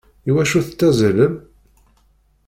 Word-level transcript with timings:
Iwacu 0.29 0.59
tettazzalem? 0.65 1.33